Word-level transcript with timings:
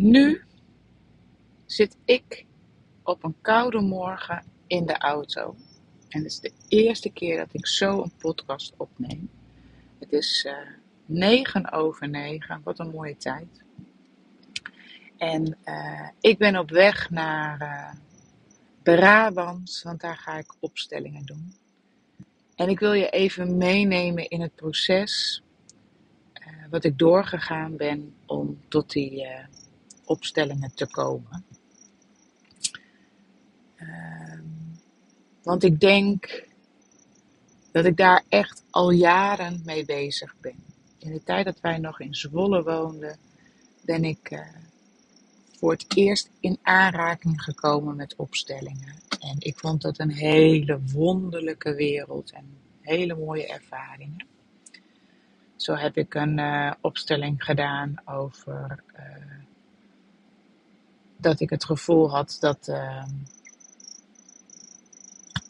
Nu 0.00 0.42
zit 1.66 1.96
ik 2.04 2.44
op 3.02 3.24
een 3.24 3.34
koude 3.40 3.80
morgen 3.80 4.44
in 4.66 4.86
de 4.86 4.98
auto. 4.98 5.56
En 6.08 6.22
het 6.22 6.30
is 6.32 6.40
de 6.40 6.52
eerste 6.68 7.10
keer 7.10 7.36
dat 7.36 7.48
ik 7.52 7.66
zo 7.66 8.02
een 8.02 8.12
podcast 8.18 8.74
opneem. 8.76 9.30
Het 9.98 10.12
is 10.12 10.44
uh, 10.44 10.54
9 11.06 11.72
over 11.72 12.08
9. 12.08 12.60
Wat 12.64 12.78
een 12.78 12.90
mooie 12.90 13.16
tijd. 13.16 13.64
En 15.16 15.58
uh, 15.64 16.08
ik 16.20 16.38
ben 16.38 16.56
op 16.56 16.70
weg 16.70 17.10
naar 17.10 17.60
uh, 17.60 18.00
Brabant, 18.82 19.80
want 19.84 20.00
daar 20.00 20.16
ga 20.16 20.38
ik 20.38 20.54
opstellingen 20.60 21.26
doen. 21.26 21.54
En 22.54 22.68
ik 22.68 22.78
wil 22.78 22.92
je 22.92 23.10
even 23.10 23.56
meenemen 23.56 24.28
in 24.28 24.40
het 24.40 24.54
proces 24.54 25.42
wat 26.70 26.84
ik 26.84 26.98
doorgegaan 26.98 27.76
ben 27.76 28.14
om 28.26 28.60
tot 28.68 28.90
die 28.90 29.26
opstellingen 30.08 30.74
te 30.74 30.86
komen. 30.86 31.44
Ehm, 33.76 34.44
want 35.42 35.62
ik 35.62 35.80
denk 35.80 36.46
dat 37.72 37.84
ik 37.84 37.96
daar 37.96 38.24
echt 38.28 38.64
al 38.70 38.90
jaren 38.90 39.62
mee 39.64 39.84
bezig 39.84 40.34
ben. 40.40 40.64
In 40.98 41.12
de 41.12 41.22
tijd 41.22 41.44
dat 41.44 41.60
wij 41.60 41.78
nog 41.78 42.00
in 42.00 42.14
Zwolle 42.14 42.62
woonden, 42.62 43.18
ben 43.84 44.04
ik 44.04 44.30
uh, 44.30 44.40
voor 45.58 45.72
het 45.72 45.96
eerst 45.96 46.30
in 46.40 46.58
aanraking 46.62 47.42
gekomen 47.42 47.96
met 47.96 48.16
opstellingen. 48.16 48.94
En 49.20 49.36
ik 49.38 49.58
vond 49.58 49.82
dat 49.82 49.98
een 49.98 50.10
hele 50.10 50.80
wonderlijke 50.92 51.74
wereld 51.74 52.32
en 52.32 52.44
hele 52.80 53.14
mooie 53.14 53.46
ervaringen. 53.46 54.26
Zo 55.56 55.74
heb 55.74 55.96
ik 55.96 56.14
een 56.14 56.38
uh, 56.38 56.72
opstelling 56.80 57.44
gedaan 57.44 57.94
over 58.04 58.84
uh, 58.96 59.02
dat 61.18 61.40
ik 61.40 61.50
het 61.50 61.64
gevoel 61.64 62.10
had 62.10 62.36
dat, 62.40 62.68
uh, 62.68 63.04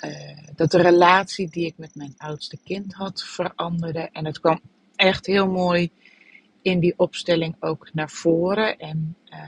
uh, 0.05 0.39
dat 0.55 0.71
de 0.71 0.83
relatie 0.83 1.49
die 1.49 1.67
ik 1.67 1.75
met 1.77 1.95
mijn 1.95 2.15
oudste 2.17 2.59
kind 2.65 2.95
had 2.95 3.23
veranderde. 3.23 4.09
En 4.13 4.25
het 4.25 4.41
kwam 4.41 4.61
echt 4.97 5.27
heel 5.27 5.49
mooi 5.49 5.91
in 6.63 6.81
die 6.81 6.95
opstelling 6.97 7.57
ook 7.61 7.89
naar 7.93 8.11
voren. 8.11 8.79
En 8.79 9.17
uh, 9.31 9.39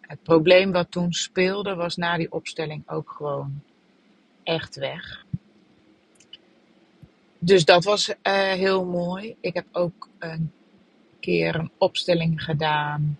het 0.00 0.22
probleem 0.22 0.72
wat 0.72 0.90
toen 0.90 1.12
speelde 1.12 1.74
was 1.74 1.96
na 1.96 2.16
die 2.16 2.32
opstelling 2.32 2.88
ook 2.88 3.10
gewoon 3.16 3.62
echt 4.42 4.76
weg. 4.76 5.26
Dus 7.38 7.64
dat 7.64 7.84
was 7.84 8.14
heel 8.52 8.84
mooi. 8.84 9.36
Ik 9.40 9.54
heb 9.54 9.66
ook 9.72 10.08
een 10.18 10.52
keer 11.20 11.54
een 11.54 11.70
opstelling 11.78 12.42
gedaan 12.42 13.18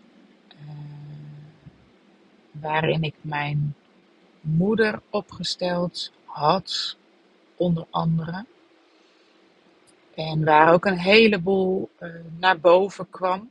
waarin 2.60 3.02
ik 3.02 3.14
mijn 3.20 3.74
moeder 4.40 5.00
opgesteld 5.10 6.12
had, 6.24 6.96
onder 7.56 7.86
andere. 7.90 8.44
En 10.14 10.44
waar 10.44 10.72
ook 10.72 10.84
een 10.84 10.98
heleboel 10.98 11.90
uh, 12.00 12.14
naar 12.38 12.60
boven 12.60 13.10
kwam. 13.10 13.50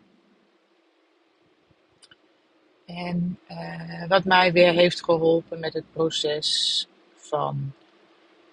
En 2.85 3.39
uh, 3.49 4.07
wat 4.07 4.23
mij 4.23 4.51
weer 4.51 4.73
heeft 4.73 5.03
geholpen 5.03 5.59
met 5.59 5.73
het 5.73 5.91
proces 5.91 6.87
van 7.15 7.71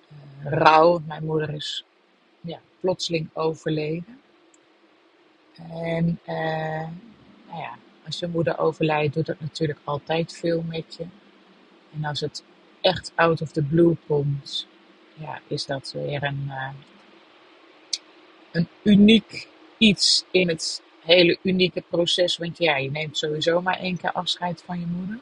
uh, 0.08 0.52
rouw. 0.52 0.98
Mijn 1.06 1.25
moeder 1.25 1.55
is 1.55 1.84
ja, 2.41 2.60
plotseling 2.80 3.28
overleden. 3.32 4.20
En 5.70 6.20
nou 6.25 7.60
ja, 7.60 7.78
als 8.06 8.19
je 8.19 8.27
moeder 8.27 8.58
overlijdt, 8.58 9.14
doet 9.14 9.27
dat 9.27 9.41
natuurlijk 9.41 9.78
altijd 9.84 10.33
veel 10.33 10.62
met 10.69 10.94
je. 10.98 11.05
En 11.94 12.05
als 12.05 12.20
het 12.20 12.44
echt 12.80 13.12
out 13.14 13.41
of 13.41 13.52
the 13.52 13.62
blue 13.62 13.97
komt, 14.06 14.66
ja, 15.15 15.41
is 15.47 15.66
dat 15.66 15.92
weer 15.92 16.22
een, 16.22 16.44
uh, 16.48 16.69
een 18.53 18.69
uniek 18.82 19.48
iets 19.78 20.25
in 20.31 20.48
het 20.48 20.82
hele 21.00 21.38
unieke 21.42 21.82
proces. 21.88 22.37
Want 22.37 22.59
ja, 22.59 22.76
je 22.76 22.91
neemt 22.91 23.19
sowieso 23.19 23.60
maar 23.60 23.78
één 23.78 23.97
keer 23.97 24.12
afscheid 24.12 24.62
van 24.66 24.81
je 24.81 24.86
moeder. 24.86 25.19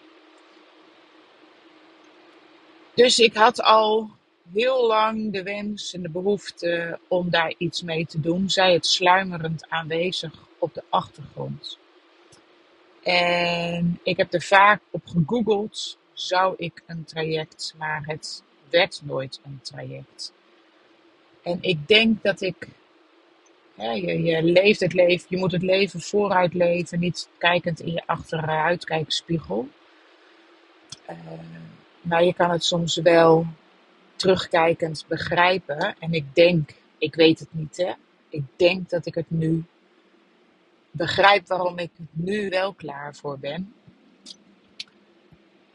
Dus 2.95 3.19
ik 3.19 3.35
had 3.35 3.63
al 3.63 4.11
heel 4.53 4.87
lang 4.87 5.33
de 5.33 5.43
wens 5.43 5.95
en 5.95 6.03
de 6.03 6.11
behoefte 6.11 6.99
om 7.09 7.31
daar 7.31 7.55
iets 7.59 7.83
mee 7.83 8.07
te 8.07 8.21
doen. 8.21 8.51
Zij 8.51 8.73
het 8.73 8.87
sluimerend 8.87 9.69
aanwezig 9.69 10.33
op 10.59 10.75
de 10.75 10.83
achtergrond. 10.89 11.79
En 13.03 14.01
ik 14.03 14.17
heb 14.17 14.33
er 14.33 14.43
vaak 14.43 14.81
op 14.91 15.07
gegoogeld, 15.07 15.99
zou 16.13 16.55
ik 16.57 16.83
een 16.87 17.05
traject, 17.05 17.75
maar 17.79 18.03
het 18.07 18.43
werd 18.71 19.01
nooit 19.05 19.41
een 19.45 19.61
traject. 19.63 20.33
En 21.43 21.59
ik 21.61 21.89
denk 21.89 22.23
dat 22.23 22.41
ik, 22.41 22.69
je, 23.75 24.23
je 24.23 24.43
leeft 24.43 24.81
het 24.81 24.93
leven, 24.93 25.27
je 25.29 25.37
moet 25.37 25.53
het 25.53 25.63
leven 25.63 26.01
vooruit 26.01 26.55
leven, 26.55 26.99
niet 26.99 27.29
kijkend 27.39 27.81
in 27.81 27.93
je 27.93 28.03
achteruitkijkspiegel. 28.07 29.69
Uh, 31.11 31.17
maar 32.01 32.25
je 32.25 32.35
kan 32.35 32.51
het 32.51 32.65
soms 32.65 32.97
wel 32.97 33.47
terugkijkend 34.17 35.05
begrijpen. 35.09 35.97
En 35.99 36.13
ik 36.13 36.35
denk, 36.35 36.71
ik 36.99 37.15
weet 37.15 37.39
het 37.39 37.49
niet 37.51 37.77
hè, 37.77 37.93
ik 38.29 38.43
denk 38.57 38.91
dat 38.91 39.07
ik 39.07 39.15
het 39.15 39.31
nu 39.31 39.65
begrijp 40.93 41.47
waarom 41.47 41.79
ik 41.79 41.91
nu 42.11 42.49
wel 42.49 42.75
klaar 42.75 43.15
voor 43.15 43.39
ben. 43.39 43.75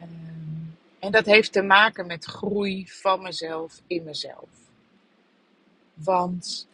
Um, 0.01 0.77
en 0.99 1.11
dat 1.11 1.25
heeft 1.25 1.51
te 1.51 1.61
maken 1.61 2.07
met 2.07 2.25
groei 2.25 2.87
van 2.87 3.21
mezelf 3.21 3.81
in 3.87 4.03
mezelf. 4.03 4.49
Want 5.93 6.67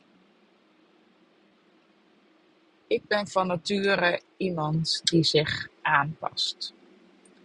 ik 2.87 3.07
ben 3.07 3.27
van 3.27 3.47
nature 3.47 4.21
iemand 4.37 5.01
die 5.03 5.23
zich 5.23 5.67
aanpast. 5.81 6.73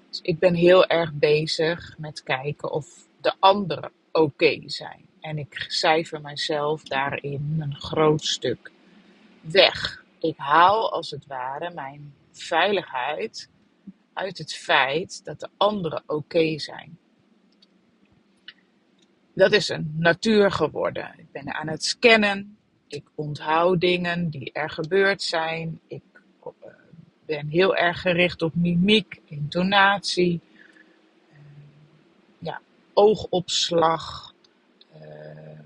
Dus 0.08 0.20
ik 0.22 0.38
ben 0.38 0.54
heel 0.54 0.86
erg 0.86 1.12
bezig 1.12 1.94
met 1.98 2.22
kijken 2.22 2.70
of 2.70 3.06
de 3.20 3.34
anderen 3.38 3.90
oké 4.12 4.62
zijn. 4.66 5.06
En 5.20 5.38
ik 5.38 5.64
cijfer 5.68 6.20
mezelf 6.20 6.82
daarin 6.82 7.56
een 7.60 7.76
groot 7.76 8.24
stuk 8.24 8.70
weg 9.40 10.06
ik 10.18 10.36
haal 10.36 10.92
als 10.92 11.10
het 11.10 11.26
ware 11.26 11.74
mijn 11.74 12.14
veiligheid 12.32 13.48
uit 14.12 14.38
het 14.38 14.54
feit 14.54 15.24
dat 15.24 15.40
de 15.40 15.48
anderen 15.56 16.02
oké 16.06 16.58
zijn. 16.58 16.98
Dat 19.34 19.52
is 19.52 19.68
een 19.68 19.94
natuur 19.96 20.50
geworden. 20.50 21.14
Ik 21.16 21.32
ben 21.32 21.54
aan 21.54 21.68
het 21.68 21.84
scannen. 21.84 22.56
Ik 22.86 23.04
onthoud 23.14 23.80
dingen 23.80 24.30
die 24.30 24.52
er 24.52 24.70
gebeurd 24.70 25.22
zijn. 25.22 25.80
Ik 25.86 26.02
uh, 26.44 26.52
ben 27.26 27.48
heel 27.48 27.76
erg 27.76 28.00
gericht 28.00 28.42
op 28.42 28.54
mimiek, 28.54 29.20
intonatie, 29.24 30.40
uh, 31.30 31.38
ja, 32.38 32.60
oogopslag. 32.92 34.34
Uh, 35.02 35.58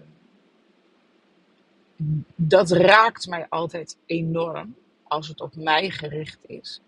dat 2.34 2.70
raakt 2.70 3.26
mij 3.26 3.46
altijd 3.48 3.96
enorm 4.06 4.74
als 5.02 5.28
het 5.28 5.40
op 5.40 5.56
mij 5.56 5.90
gericht 5.90 6.38
is. 6.46 6.80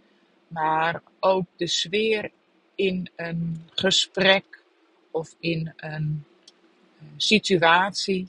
Maar 0.49 1.03
ook 1.21 1.45
de 1.57 1.67
sfeer 1.67 2.31
in 2.75 3.11
een 3.17 3.69
gesprek 3.75 4.63
of 5.11 5.35
in 5.39 5.73
een 5.77 6.25
eh, 6.99 7.07
situatie, 7.17 8.29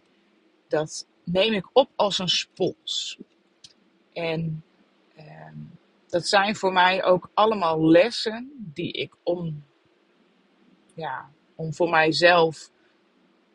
dat 0.67 1.05
neem 1.23 1.53
ik 1.53 1.65
op 1.73 1.89
als 1.95 2.19
een 2.19 2.29
spons. 2.29 3.17
En 4.13 4.63
eh, 5.15 5.51
dat 6.07 6.27
zijn 6.27 6.55
voor 6.55 6.73
mij 6.73 7.03
ook 7.03 7.29
allemaal 7.33 7.85
lessen 7.85 8.51
die 8.73 8.91
ik 8.91 9.13
om, 9.23 9.63
ja, 10.93 11.29
om 11.55 11.73
voor 11.73 11.89
mijzelf 11.89 12.69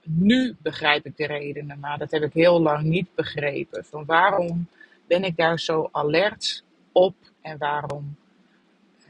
nu 0.05 0.57
begrijp 0.63 1.07
ik 1.07 1.17
de 1.17 1.27
redenen, 1.27 1.79
maar 1.79 1.99
dat 1.99 2.11
heb 2.11 2.23
ik 2.23 2.33
heel 2.33 2.61
lang 2.61 2.85
niet 2.85 3.15
begrepen. 3.15 3.85
Van 3.85 4.05
waarom 4.05 4.69
ben 5.07 5.25
ik 5.25 5.37
daar 5.37 5.59
zo 5.59 5.89
alert 5.93 6.65
op 6.93 7.15
en 7.41 7.59
waarom 7.59 8.17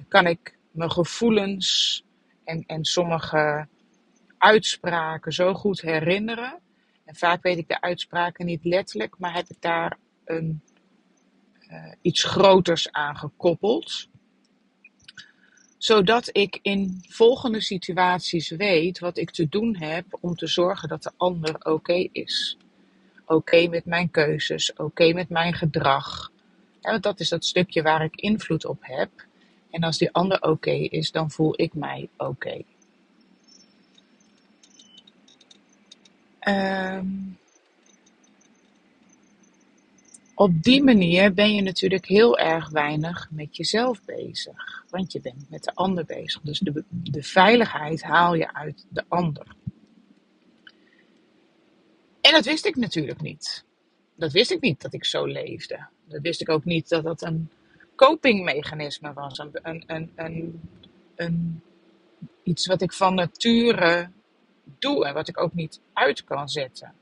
kan 0.09 0.27
ik 0.27 0.59
mijn 0.71 0.91
gevoelens 0.91 2.03
en, 2.45 2.65
en 2.67 2.85
sommige 2.85 3.67
uitspraken 4.39 5.33
zo 5.33 5.55
goed 5.55 5.81
herinneren. 5.81 6.59
En 7.05 7.17
vaak 7.17 7.43
weet 7.43 7.59
ik 7.59 7.69
de 7.69 7.81
uitspraken 7.81 8.47
niet 8.47 8.65
letterlijk, 8.65 9.19
maar 9.19 9.35
heb 9.35 9.49
ik 9.49 9.61
daar 9.61 9.99
een, 10.25 10.61
uh, 11.71 11.93
iets 12.01 12.25
groters 12.25 12.93
aan 12.93 13.17
gekoppeld 13.17 14.10
zodat 15.81 16.29
ik 16.33 16.59
in 16.63 17.03
volgende 17.09 17.61
situaties 17.61 18.51
weet 18.51 18.99
wat 18.99 19.19
ik 19.19 19.31
te 19.31 19.49
doen 19.49 19.77
heb 19.77 20.05
om 20.21 20.35
te 20.35 20.47
zorgen 20.47 20.89
dat 20.89 21.03
de 21.03 21.13
ander 21.17 21.65
oké 21.65 22.09
is. 22.13 22.57
Oké 23.27 23.69
met 23.69 23.85
mijn 23.85 24.11
keuzes, 24.11 24.73
oké 24.73 25.13
met 25.13 25.29
mijn 25.29 25.55
gedrag. 25.55 26.33
Want 26.81 27.03
dat 27.03 27.21
is 27.21 27.29
dat 27.29 27.45
stukje 27.45 27.83
waar 27.83 28.05
ik 28.05 28.17
invloed 28.17 28.65
op 28.65 28.79
heb. 28.81 29.11
En 29.71 29.83
als 29.83 29.99
die 29.99 30.13
ander 30.13 30.43
oké 30.43 30.71
is, 30.71 31.11
dan 31.11 31.31
voel 31.31 31.53
ik 31.57 31.75
mij 31.75 32.09
oké. 32.17 32.63
Ehm, 36.39 37.07
op 40.41 40.63
die 40.63 40.83
manier 40.83 41.35
ben 41.35 41.55
je 41.55 41.63
natuurlijk 41.63 42.07
heel 42.07 42.39
erg 42.39 42.69
weinig 42.69 43.29
met 43.31 43.57
jezelf 43.57 44.05
bezig. 44.05 44.85
Want 44.89 45.13
je 45.13 45.21
bent 45.21 45.51
met 45.51 45.65
de 45.65 45.75
ander 45.75 46.05
bezig. 46.05 46.41
Dus 46.43 46.59
de, 46.59 46.85
de 46.89 47.23
veiligheid 47.23 48.03
haal 48.03 48.35
je 48.35 48.55
uit 48.55 48.87
de 48.89 49.05
ander. 49.09 49.47
En 52.21 52.33
dat 52.33 52.45
wist 52.45 52.65
ik 52.65 52.77
natuurlijk 52.77 53.21
niet. 53.21 53.65
Dat 54.15 54.33
wist 54.33 54.51
ik 54.51 54.61
niet 54.61 54.81
dat 54.81 54.93
ik 54.93 55.05
zo 55.05 55.25
leefde. 55.25 55.87
Dat 56.05 56.21
wist 56.21 56.41
ik 56.41 56.49
ook 56.49 56.65
niet 56.65 56.89
dat 56.89 57.05
dat 57.05 57.23
een 57.23 57.51
copingmechanisme 57.95 59.13
was. 59.13 59.39
Een, 59.39 59.51
een, 59.63 59.85
een, 59.87 60.11
een, 60.17 60.61
een, 61.17 61.63
iets 62.43 62.67
wat 62.67 62.83
ik 62.83 62.93
van 62.93 63.15
nature 63.15 64.11
doe 64.79 65.07
en 65.07 65.15
wat 65.15 65.29
ik 65.29 65.41
ook 65.41 65.55
niet 65.55 65.81
uit 65.93 66.25
kan 66.25 66.49
zetten. 66.49 66.95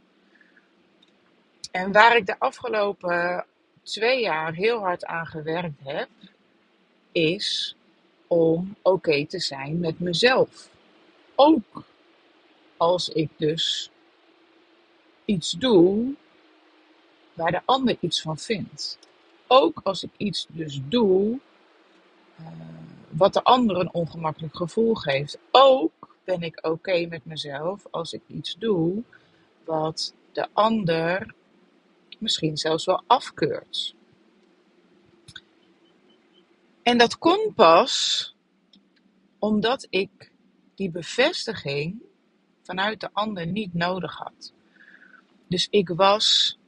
En 1.70 1.92
waar 1.92 2.16
ik 2.16 2.26
de 2.26 2.38
afgelopen 2.38 3.46
twee 3.82 4.20
jaar 4.20 4.54
heel 4.54 4.78
hard 4.78 5.04
aan 5.04 5.26
gewerkt 5.26 5.80
heb, 5.84 6.08
is 7.12 7.76
om 8.26 8.76
oké 8.82 9.26
te 9.26 9.40
zijn 9.40 9.78
met 9.78 10.00
mezelf. 10.00 10.68
Ook 11.34 11.84
als 12.76 13.08
ik 13.08 13.30
dus 13.36 13.90
iets 15.24 15.50
doe 15.50 16.14
waar 17.34 17.50
de 17.50 17.62
ander 17.64 17.96
iets 18.00 18.22
van 18.22 18.38
vindt. 18.38 18.98
Ook 19.46 19.80
als 19.82 20.02
ik 20.02 20.10
iets 20.16 20.46
dus 20.50 20.80
doe 20.84 21.38
uh, 22.40 22.46
wat 23.08 23.32
de 23.32 23.42
ander 23.42 23.76
een 23.76 23.92
ongemakkelijk 23.92 24.56
gevoel 24.56 24.94
geeft. 24.94 25.38
Ook 25.50 26.16
ben 26.24 26.42
ik 26.42 26.66
oké 26.66 27.06
met 27.06 27.24
mezelf 27.24 27.86
als 27.90 28.12
ik 28.12 28.22
iets 28.26 28.56
doe 28.58 29.02
wat 29.64 30.14
de 30.32 30.48
ander 30.52 31.34
misschien 32.20 32.56
zelfs 32.56 32.84
wel 32.84 33.02
afkeurt. 33.06 33.94
En 36.82 36.98
dat 36.98 37.18
kon 37.18 37.52
pas 37.54 38.34
omdat 39.38 39.86
ik 39.90 40.32
die 40.74 40.90
bevestiging 40.90 42.02
vanuit 42.62 43.00
de 43.00 43.10
ander 43.12 43.46
niet 43.46 43.74
nodig 43.74 44.16
had. 44.16 44.52
Dus 45.46 45.66
ik 45.70 45.88
was, 45.88 46.58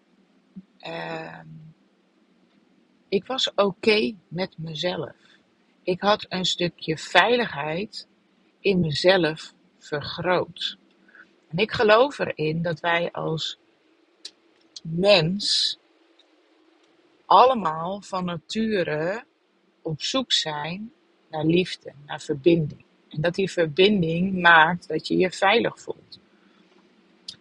uh, 0.80 1.40
ik 3.08 3.26
was 3.26 3.54
oké 3.54 4.14
met 4.28 4.58
mezelf. 4.58 5.16
Ik 5.82 6.00
had 6.00 6.26
een 6.28 6.44
stukje 6.44 6.98
veiligheid 6.98 8.08
in 8.60 8.80
mezelf 8.80 9.54
vergroot. 9.78 10.76
En 11.48 11.58
ik 11.58 11.72
geloof 11.72 12.18
erin 12.18 12.62
dat 12.62 12.80
wij 12.80 13.12
als 13.12 13.58
mens 14.82 15.78
allemaal 17.26 18.00
van 18.00 18.24
nature 18.24 19.24
op 19.82 20.02
zoek 20.02 20.32
zijn 20.32 20.92
naar 21.30 21.44
liefde, 21.44 21.92
naar 22.06 22.20
verbinding. 22.20 22.84
En 23.08 23.20
dat 23.20 23.34
die 23.34 23.50
verbinding 23.50 24.40
maakt 24.40 24.88
dat 24.88 25.08
je 25.08 25.16
je 25.16 25.30
veilig 25.30 25.80
voelt. 25.80 26.20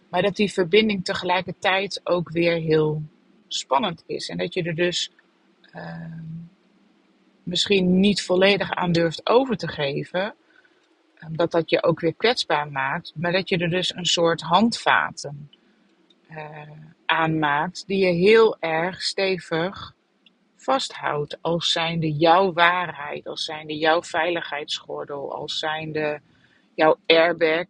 Maar 0.10 0.22
dat 0.22 0.36
die 0.36 0.52
verbinding 0.52 1.06
tegelijkertijd 1.06 2.02
ook 2.04 2.30
weer 2.30 2.56
heel 2.56 3.02
spannend 3.48 4.04
is. 4.06 4.30
En 4.30 4.38
dat 4.38 4.54
je 4.54 4.64
er 4.64 4.76
dus 4.76 5.12
uh, 5.76 6.22
misschien 7.44 8.00
niet 8.00 8.22
volledig 8.22 8.72
aan 8.72 8.92
durft 8.92 9.30
over 9.30 9.58
te 9.58 9.68
geven. 9.68 10.34
Ehm, 11.16 11.36
dat 11.36 11.52
dat 11.52 11.70
je 11.70 11.84
ook 11.84 12.00
weer 12.00 12.14
kwetsbaar 12.14 12.72
maakt. 12.72 13.12
Maar 13.16 13.32
dat 13.32 13.50
je 13.50 13.58
er 13.58 13.70
dus 13.70 13.96
een 13.96 14.06
soort 14.06 14.42
handvaten 14.42 15.50
uh, 16.32 16.62
aanmaakt. 17.06 17.88
Die 17.88 18.06
je 18.06 18.12
heel 18.12 18.60
erg 18.60 19.02
stevig 19.02 19.96
vasthoudt. 20.56 21.42
Als 21.42 21.72
zijnde 21.72 22.12
jouw 22.12 22.54
waarheid. 22.54 23.28
Als 23.28 23.46
zijnde 23.46 23.78
jouw 23.78 24.04
veiligheidsgordel. 24.04 25.34
Als 25.34 25.60
zijnde 25.60 26.22
jouw 26.76 26.98
airbag. 27.06 27.68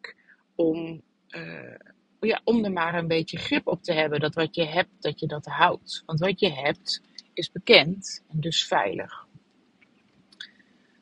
Om 0.55 1.01
uh, 1.29 1.75
ja, 2.19 2.41
om 2.43 2.65
er 2.65 2.71
maar 2.71 2.95
een 2.95 3.07
beetje 3.07 3.37
grip 3.37 3.67
op 3.67 3.83
te 3.83 3.93
hebben 3.93 4.19
dat 4.19 4.33
wat 4.35 4.55
je 4.55 4.65
hebt, 4.65 4.89
dat 4.99 5.19
je 5.19 5.27
dat 5.27 5.45
houdt. 5.45 6.03
Want 6.05 6.19
wat 6.19 6.39
je 6.39 6.51
hebt 6.51 7.01
is 7.33 7.51
bekend 7.51 8.23
en 8.27 8.39
dus 8.39 8.67
veilig. 8.67 9.27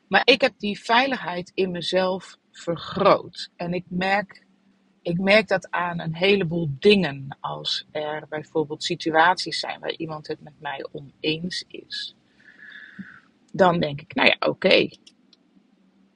Maar 0.08 0.22
ik 0.24 0.40
heb 0.40 0.52
die 0.58 0.80
veiligheid 0.80 1.52
in 1.54 1.70
mezelf 1.70 2.36
vergroot. 2.50 3.50
En 3.56 3.72
ik 3.72 3.84
merk, 3.88 4.46
ik 5.08 5.18
merk 5.18 5.48
dat 5.48 5.70
aan 5.70 6.00
een 6.00 6.14
heleboel 6.14 6.70
dingen. 6.78 7.36
Als 7.40 7.86
er 7.90 8.26
bijvoorbeeld 8.28 8.84
situaties 8.84 9.58
zijn 9.58 9.80
waar 9.80 9.92
iemand 9.92 10.26
het 10.26 10.40
met 10.40 10.60
mij 10.60 10.86
oneens 10.92 11.64
is. 11.68 12.14
Dan 13.52 13.80
denk 13.80 14.00
ik, 14.00 14.14
nou 14.14 14.28
ja, 14.28 14.36
oké. 14.48 14.88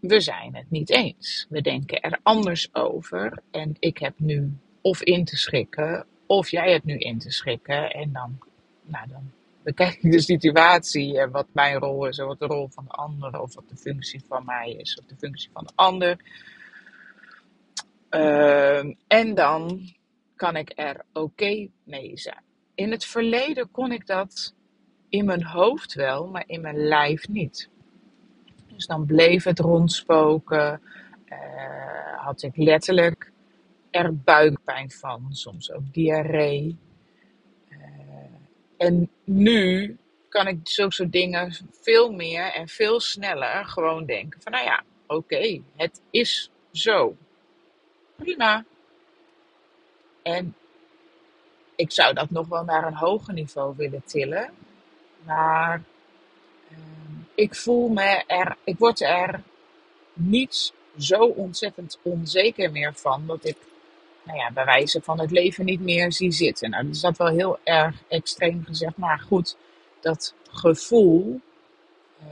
we 0.01 0.21
zijn 0.21 0.55
het 0.55 0.71
niet 0.71 0.91
eens. 0.91 1.47
We 1.49 1.61
denken 1.61 2.01
er 2.01 2.19
anders 2.23 2.75
over. 2.75 3.43
En 3.51 3.77
ik 3.79 3.99
heb 3.99 4.15
nu 4.17 4.53
of 4.81 5.03
in 5.03 5.25
te 5.25 5.37
schikken, 5.37 6.07
of 6.27 6.51
jij 6.51 6.73
het 6.73 6.85
nu 6.85 6.99
in 6.99 7.19
te 7.19 7.31
schikken. 7.31 7.91
En 7.91 8.13
dan, 8.13 8.39
nou 8.85 9.09
dan 9.09 9.31
bekijk 9.63 9.99
ik 10.03 10.13
de 10.13 10.21
situatie 10.21 11.19
en 11.19 11.31
wat 11.31 11.47
mijn 11.53 11.79
rol 11.79 12.07
is 12.07 12.19
en 12.19 12.27
wat 12.27 12.39
de 12.39 12.47
rol 12.47 12.69
van 12.69 12.85
de 12.85 12.91
ander, 12.91 13.41
of 13.41 13.55
wat 13.55 13.69
de 13.69 13.77
functie 13.77 14.23
van 14.29 14.45
mij 14.45 14.73
is, 14.73 14.99
of 15.01 15.05
de 15.07 15.17
functie 15.17 15.51
van 15.53 15.65
de 15.65 15.73
ander. 15.75 16.17
Uh, 18.15 18.95
en 19.07 19.35
dan 19.35 19.81
kan 20.37 20.57
ik 20.57 20.73
er 20.75 21.05
oké 21.13 21.69
mee 21.85 22.13
zijn. 22.15 22.43
In 22.75 22.91
het 22.91 23.05
verleden 23.05 23.71
kon 23.71 23.93
ik 23.93 24.07
dat 24.07 24.55
in 25.09 25.25
mijn 25.25 25.45
hoofd 25.45 25.95
wel, 25.95 26.27
maar 26.27 26.45
in 26.47 26.61
mijn 26.61 26.77
lijf 26.77 27.29
niet. 27.29 27.69
Dus 28.67 28.87
dan 28.87 29.07
bleef 29.07 29.45
het 29.45 29.59
rondspoken. 29.59 30.81
Uh, 31.29 32.17
had 32.17 32.43
ik 32.43 32.57
letterlijk 32.57 33.33
er 33.91 34.17
buikpijn 34.17 34.91
van, 34.91 35.27
soms 35.31 35.73
ook 35.73 35.93
diarree. 35.93 36.77
Uh, 37.69 37.79
en 38.77 39.11
nu 39.25 39.97
kan 40.29 40.47
ik 40.47 40.59
zulke 40.63 40.95
soort 40.95 41.13
dingen 41.13 41.53
veel 41.71 42.13
meer 42.13 42.53
en 42.53 42.69
veel 42.69 43.01
sneller 43.01 43.65
gewoon 43.65 44.07
denken 44.07 44.43
van 44.43 44.53
nou 44.53 44.65
ja, 44.65 44.85
oké, 45.07 45.61
het 45.77 46.03
is 46.11 46.51
zo. 46.73 47.17
Prima. 48.17 48.65
En 50.23 50.55
ik 51.77 51.93
zou 51.93 52.15
dat 52.15 52.31
nog 52.31 52.49
wel 52.49 52.65
naar 52.65 52.87
een 52.87 52.97
hoger 52.97 53.35
niveau 53.35 53.75
willen 53.77 54.03
tillen. 54.05 54.51
Maar 55.25 55.83
uh, 56.71 56.79
ik 57.35 57.55
voel 57.55 57.89
me 57.89 58.25
er, 58.27 58.57
ik 58.65 58.79
word 58.79 59.01
er 59.01 59.43
niet 60.13 60.73
zo 60.99 61.25
ontzettend 61.25 61.99
onzeker 62.03 62.71
meer 62.71 62.95
van 62.95 63.27
dat 63.27 63.45
ik 63.45 63.57
nou 64.23 64.39
ja, 64.39 64.51
bij 64.51 64.65
wijze 64.65 65.01
van 65.03 65.21
het 65.21 65.31
leven 65.31 65.65
niet 65.65 65.81
meer 65.81 66.13
zie 66.13 66.33
zitten. 66.33 66.71
Nou, 66.71 66.85
dat 66.85 66.95
is 66.95 67.01
dat 67.01 67.17
wel 67.17 67.29
heel 67.29 67.59
erg 67.65 68.03
extreem 68.09 68.65
gezegd. 68.65 68.97
Maar 68.97 69.19
goed, 69.19 69.57
dat 70.01 70.35
gevoel 70.51 71.41
uh, 72.21 72.27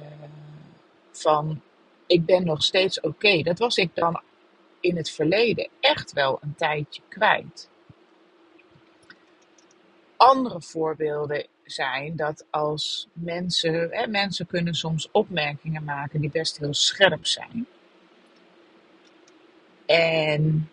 van 1.11 1.61
ik 2.07 2.25
ben 2.25 2.45
nog 2.45 2.63
steeds 2.63 3.01
oké, 3.01 3.43
dat 3.43 3.59
was 3.59 3.77
ik 3.77 3.91
dan 3.95 4.21
in 4.81 4.97
het 4.97 5.11
verleden 5.11 5.69
echt 5.81 6.13
wel 6.13 6.39
een 6.43 6.55
tijdje 6.55 7.03
kwijt. 7.09 7.69
Andere 10.17 10.61
voorbeelden 10.61 11.47
zijn 11.65 12.17
dat 12.17 12.45
als 12.51 13.09
mensen, 13.13 13.89
hè, 13.91 14.07
mensen 14.07 14.47
kunnen 14.47 14.75
soms 14.75 15.09
opmerkingen 15.13 15.85
maken 15.85 16.21
die 16.21 16.31
best 16.31 16.59
heel 16.59 16.75
scherp 16.75 17.27
zijn. 17.27 17.67
En 19.87 20.71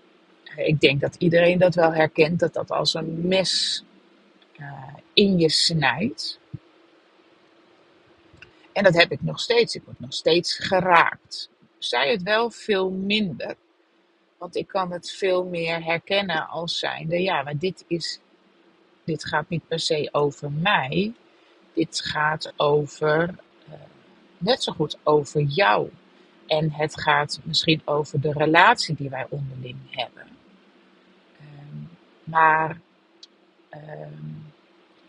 ik 0.56 0.80
denk 0.80 1.02
dat 1.02 1.16
iedereen 1.16 1.58
dat 1.58 1.76
wel 1.76 1.94
herkent, 1.94 2.40
dat 2.40 2.54
dat 2.54 2.72
als 2.72 2.94
een 2.94 3.28
mes 3.28 3.84
uh, 4.60 4.94
in 5.14 5.40
je 5.40 5.50
snijdt. 5.50 6.40
En 8.74 8.84
dat 8.84 8.96
heb 8.96 9.12
ik 9.12 9.22
nog 9.22 9.40
steeds. 9.40 9.76
Ik 9.76 9.84
word 9.86 10.00
nog 10.00 10.14
steeds 10.14 10.56
geraakt. 10.56 11.50
Zij 11.78 12.12
het 12.12 12.24
wel 12.24 12.50
veel 12.52 12.90
minder. 12.92 13.56
Want 14.38 14.56
ik 14.56 14.68
kan 14.68 14.92
het 14.92 15.12
veel 15.12 15.46
meer 15.46 15.84
herkennen 15.84 16.48
als 16.48 16.80
zijnde, 16.80 17.22
ja, 17.22 17.44
maar 17.44 17.58
dit 17.58 17.84
is, 17.88 18.20
dit 19.04 19.26
gaat 19.26 19.50
niet 19.50 19.68
per 19.68 19.80
se 19.80 20.10
over 20.12 20.52
mij. 20.52 21.14
Dit 21.74 22.02
gaat 22.02 22.54
over, 22.58 23.36
uh, 23.70 23.74
net 24.38 24.64
zo 24.64 24.72
goed 24.74 24.98
over 25.04 25.42
jou. 25.42 25.90
En 26.48 26.72
het 26.72 27.02
gaat 27.02 27.40
misschien 27.44 27.82
over 27.86 28.22
de 28.22 28.32
relatie 28.32 28.96
die 28.96 29.10
wij 29.10 29.26
onderling 29.30 29.78
hebben. 29.90 30.28
Maar 32.24 32.80
um, 33.72 34.46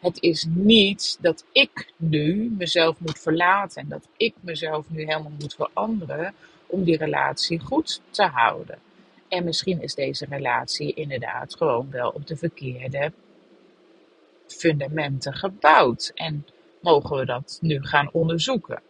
Het 0.00 0.22
is 0.22 0.46
niet 0.48 1.18
dat 1.20 1.44
ik 1.52 1.92
nu 1.96 2.54
mezelf 2.58 3.00
moet 3.00 3.18
verlaten 3.18 3.82
en 3.82 3.88
dat 3.88 4.08
ik 4.16 4.34
mezelf 4.40 4.90
nu 4.90 4.98
helemaal 5.04 5.32
moet 5.38 5.54
veranderen 5.54 6.34
om 6.66 6.84
die 6.84 6.96
relatie 6.96 7.60
goed 7.60 8.00
te 8.10 8.22
houden. 8.22 8.78
En 9.28 9.44
misschien 9.44 9.82
is 9.82 9.94
deze 9.94 10.26
relatie 10.28 10.94
inderdaad 10.94 11.56
gewoon 11.56 11.90
wel 11.90 12.10
op 12.10 12.26
de 12.26 12.36
verkeerde 12.36 13.12
fundamenten 14.46 15.34
gebouwd. 15.34 16.12
En 16.14 16.46
mogen 16.80 17.16
we 17.16 17.24
dat 17.24 17.58
nu 17.60 17.84
gaan 17.86 18.12
onderzoeken? 18.12 18.82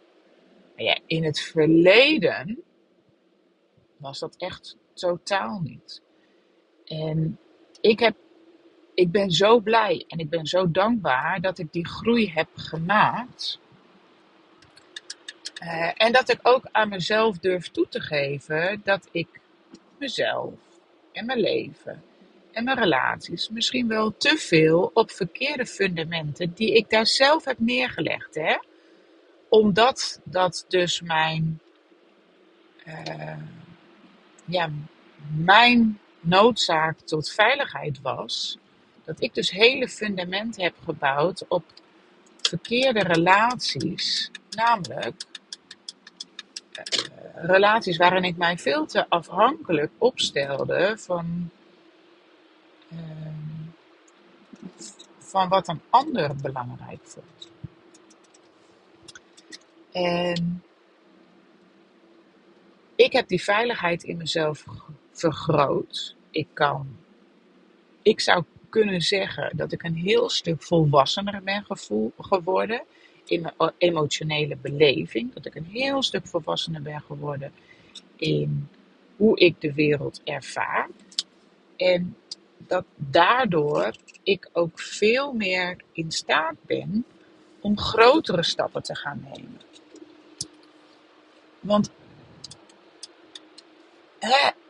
ja, 0.83 0.99
in 1.05 1.23
het 1.23 1.39
verleden 1.39 2.63
was 3.97 4.19
dat 4.19 4.35
echt 4.37 4.77
totaal 4.93 5.59
niet. 5.59 6.01
En 6.85 7.39
ik, 7.81 7.99
heb, 7.99 8.15
ik 8.93 9.11
ben 9.11 9.31
zo 9.31 9.59
blij 9.59 10.05
en 10.07 10.19
ik 10.19 10.29
ben 10.29 10.45
zo 10.45 10.71
dankbaar 10.71 11.41
dat 11.41 11.57
ik 11.57 11.73
die 11.73 11.87
groei 11.87 12.31
heb 12.31 12.47
gemaakt. 12.53 13.59
Uh, 15.63 15.91
en 15.95 16.11
dat 16.11 16.29
ik 16.29 16.39
ook 16.43 16.67
aan 16.71 16.89
mezelf 16.89 17.37
durf 17.37 17.67
toe 17.67 17.87
te 17.89 17.99
geven 17.99 18.81
dat 18.83 19.07
ik 19.11 19.27
mezelf 19.99 20.53
en 21.11 21.25
mijn 21.25 21.39
leven 21.39 22.03
en 22.51 22.63
mijn 22.63 22.77
relaties 22.77 23.49
misschien 23.49 23.87
wel 23.87 24.17
te 24.17 24.37
veel 24.37 24.91
op 24.93 25.11
verkeerde 25.11 25.65
fundamenten 25.65 26.53
die 26.53 26.75
ik 26.75 26.89
daar 26.89 27.07
zelf 27.07 27.45
heb 27.45 27.59
neergelegd. 27.59 28.35
Hè? 28.35 28.57
Omdat 29.49 30.19
dat 30.23 30.65
dus 30.67 31.01
mijn, 31.01 31.59
uh, 32.87 33.37
ja, 34.45 34.69
mijn 35.35 35.99
noodzaak 36.19 36.99
tot 36.99 37.29
veiligheid 37.29 38.01
was. 38.01 38.57
Dat 39.05 39.21
ik 39.21 39.33
dus 39.33 39.51
hele 39.51 39.87
fundamenten 39.87 40.63
heb 40.63 40.75
gebouwd 40.83 41.45
op 41.47 41.63
verkeerde 42.41 42.99
relaties. 42.99 44.31
Namelijk 44.49 45.23
relaties 47.35 47.97
waarin 47.97 48.23
ik 48.23 48.37
mij 48.37 48.57
veel 48.57 48.85
te 48.85 49.09
afhankelijk 49.09 49.91
opstelde 49.97 50.95
van, 50.97 51.49
uh, 52.93 52.99
van 55.17 55.49
wat 55.49 55.67
een 55.67 55.81
ander 55.89 56.35
belangrijk 56.35 56.99
vond. 57.03 57.49
En 59.91 60.63
ik 62.95 63.13
heb 63.13 63.27
die 63.27 63.43
veiligheid 63.43 64.03
in 64.03 64.17
mezelf 64.17 64.65
vergroot. 65.11 66.15
Ik 66.29 66.47
kan, 66.53 66.97
ik 68.01 68.19
zou 68.19 68.43
kunnen 68.69 69.01
zeggen 69.01 69.57
dat 69.57 69.71
ik 69.71 69.83
een 69.83 69.95
heel 69.95 70.29
stuk 70.29 70.63
volwassener 70.63 71.43
ben 71.43 71.65
gevoel, 71.65 72.13
geworden 72.17 72.81
in 73.29 73.51
emotionele 73.77 74.57
beleving. 74.57 75.33
Dat 75.33 75.45
ik 75.45 75.55
een 75.55 75.65
heel 75.65 76.03
stuk 76.03 76.27
volwassener 76.27 76.81
ben 76.81 77.01
geworden 77.01 77.51
in 78.15 78.69
hoe 79.15 79.39
ik 79.39 79.61
de 79.61 79.73
wereld 79.73 80.21
ervaar. 80.23 80.89
En 81.75 82.15
dat 82.57 82.85
daardoor 82.95 83.91
ik 84.23 84.49
ook 84.53 84.79
veel 84.79 85.33
meer 85.33 85.77
in 85.91 86.11
staat 86.11 86.55
ben 86.65 87.05
om 87.59 87.79
grotere 87.79 88.43
stappen 88.43 88.83
te 88.83 88.95
gaan 88.95 89.27
nemen. 89.33 89.61
Want 91.59 91.89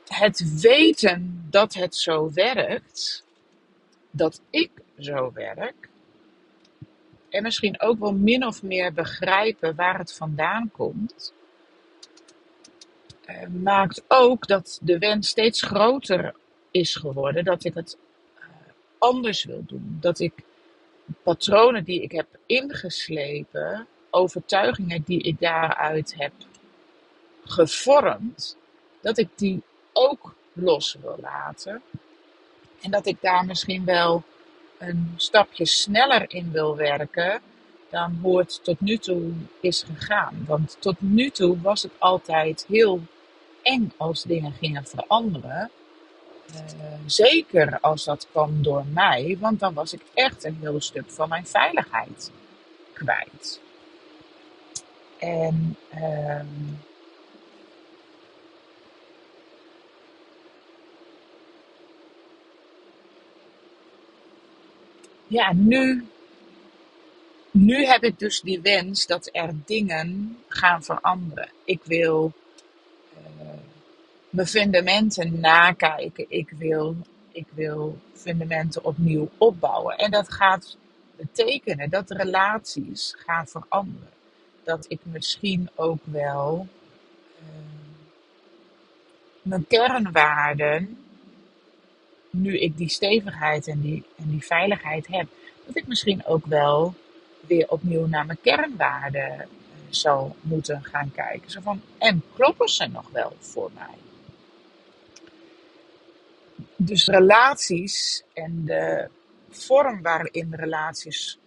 het 0.07 0.61
weten 0.61 1.47
dat 1.49 1.73
het 1.73 1.95
zo 1.95 2.31
werkt, 2.33 3.23
dat 4.11 4.41
ik 4.49 4.71
zo 4.99 5.31
werk, 5.33 5.88
en 7.29 7.43
misschien 7.43 7.81
ook 7.81 7.99
wel 7.99 8.13
min 8.13 8.45
of 8.45 8.63
meer 8.63 8.93
begrijpen 8.93 9.75
waar 9.75 9.97
het 9.97 10.13
vandaan 10.13 10.71
komt, 10.71 11.33
eh, 13.25 13.47
maakt 13.47 14.03
ook 14.07 14.47
dat 14.47 14.79
de 14.81 14.97
wens 14.97 15.27
steeds 15.27 15.61
groter 15.61 16.35
is 16.71 16.95
geworden 16.95 17.43
dat 17.43 17.63
ik 17.63 17.73
het 17.73 17.97
eh, 18.35 18.45
anders 18.97 19.43
wil 19.43 19.63
doen. 19.65 19.97
Dat 20.01 20.19
ik 20.19 20.33
patronen 21.23 21.83
die 21.83 22.01
ik 22.01 22.11
heb 22.11 22.27
ingeslepen, 22.45 23.87
overtuigingen 24.09 25.03
die 25.05 25.21
ik 25.21 25.39
daaruit 25.39 26.15
heb 26.17 26.33
gevormd, 27.45 28.57
dat 29.01 29.17
ik 29.17 29.29
die 29.35 29.61
ook 29.93 30.35
los 30.53 30.97
wil 31.01 31.17
laten. 31.21 31.81
En 32.81 32.91
dat 32.91 33.05
ik 33.05 33.21
daar 33.21 33.45
misschien 33.45 33.85
wel 33.85 34.23
een 34.79 35.13
stapje 35.15 35.65
sneller 35.65 36.25
in 36.27 36.51
wil 36.51 36.75
werken 36.75 37.41
dan 37.89 38.19
hoe 38.21 38.37
het 38.37 38.63
tot 38.63 38.81
nu 38.81 38.97
toe 38.97 39.31
is 39.61 39.83
gegaan. 39.83 40.43
Want 40.47 40.77
tot 40.79 40.95
nu 41.01 41.29
toe 41.29 41.61
was 41.61 41.81
het 41.81 41.91
altijd 41.97 42.65
heel 42.67 43.01
eng 43.61 43.91
als 43.97 44.23
dingen 44.23 44.51
gingen 44.51 44.85
veranderen. 44.85 45.69
Uh, 46.53 46.61
zeker 47.05 47.79
als 47.79 48.03
dat 48.03 48.27
kwam 48.31 48.63
door 48.63 48.85
mij, 48.93 49.37
want 49.39 49.59
dan 49.59 49.73
was 49.73 49.93
ik 49.93 50.01
echt 50.13 50.43
een 50.43 50.57
heel 50.61 50.81
stuk 50.81 51.11
van 51.11 51.29
mijn 51.29 51.47
veiligheid 51.47 52.31
kwijt. 52.93 53.59
En 55.19 55.77
uh, 55.95 56.39
ja, 65.29 65.53
nu, 65.53 66.05
nu 67.51 67.85
heb 67.85 68.03
ik 68.03 68.19
dus 68.19 68.41
die 68.41 68.61
wens 68.61 69.05
dat 69.05 69.29
er 69.31 69.53
dingen 69.65 70.37
gaan 70.47 70.83
veranderen. 70.83 71.49
Ik 71.63 71.81
wil 71.83 72.33
uh, 73.13 73.49
mijn 74.29 74.47
fundamenten 74.47 75.39
nakijken. 75.39 76.25
Ik 76.27 76.49
wil, 76.57 76.95
ik 77.31 77.45
wil 77.53 77.97
fundamenten 78.13 78.83
opnieuw 78.83 79.29
opbouwen. 79.37 79.97
En 79.97 80.11
dat 80.11 80.33
gaat 80.33 80.77
betekenen 81.15 81.89
dat 81.89 82.11
relaties 82.11 83.15
gaan 83.17 83.47
veranderen. 83.47 84.09
Dat 84.63 84.85
ik 84.87 84.99
misschien 85.03 85.69
ook 85.75 86.01
wel 86.03 86.67
uh, 87.39 87.45
mijn 89.41 89.67
kernwaarden 89.67 90.97
nu 92.29 92.59
ik 92.59 92.77
die 92.77 92.89
stevigheid 92.89 93.67
en 93.67 93.81
die, 93.81 94.03
en 94.15 94.29
die 94.29 94.45
veiligheid 94.45 95.07
heb, 95.07 95.27
dat 95.65 95.75
ik 95.75 95.87
misschien 95.87 96.25
ook 96.25 96.45
wel 96.45 96.93
weer 97.47 97.69
opnieuw 97.69 98.07
naar 98.07 98.25
mijn 98.25 98.41
kernwaarden 98.41 99.31
uh, 99.37 99.45
zal 99.89 100.35
moeten 100.41 100.83
gaan 100.83 101.11
kijken. 101.11 101.51
Zo 101.51 101.61
van, 101.61 101.81
en 101.97 102.23
kloppen 102.35 102.69
ze 102.69 102.87
nog 102.87 103.09
wel 103.11 103.33
voor 103.39 103.71
mij? 103.73 103.97
Dus 106.75 107.07
relaties 107.07 108.23
en 108.33 108.65
de 108.65 109.09
vorm 109.49 110.01
waarin 110.01 110.53
relaties 110.53 111.37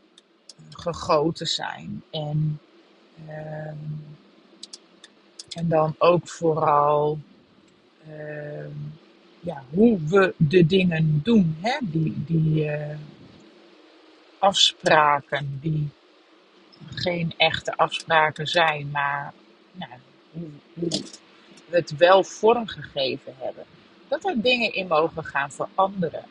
uh, 0.46 0.66
gegoten 0.70 1.46
zijn 1.46 2.02
en, 2.10 2.60
uh, 3.28 3.66
en 5.52 5.68
dan 5.68 5.94
ook 5.98 6.28
vooral 6.28 7.18
ehm, 8.08 8.51
ja, 9.42 9.64
hoe 9.70 9.98
we 10.06 10.34
de 10.36 10.66
dingen 10.66 11.20
doen. 11.22 11.56
Hè? 11.60 11.78
Die, 11.80 12.24
die 12.26 12.64
uh, 12.64 12.96
afspraken 14.38 15.58
die 15.60 15.88
geen 16.90 17.34
echte 17.36 17.76
afspraken 17.76 18.46
zijn, 18.46 18.90
maar 18.90 19.32
nou, 19.72 19.92
hoe, 20.32 20.48
hoe 20.74 21.02
we 21.68 21.76
het 21.76 21.96
wel 21.96 22.24
vormgegeven 22.24 23.34
hebben. 23.38 23.64
Dat 24.08 24.24
er 24.24 24.42
dingen 24.42 24.74
in 24.74 24.86
mogen 24.86 25.24
gaan 25.24 25.50
veranderen. 25.50 26.24